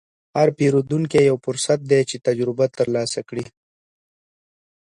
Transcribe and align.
هر 0.37 0.47
پیرودونکی 0.57 1.21
یو 1.29 1.37
فرصت 1.45 1.79
دی 1.91 2.01
چې 2.09 2.17
تجربه 2.27 2.65
ترلاسه 2.77 3.21
کړې. 3.29 3.45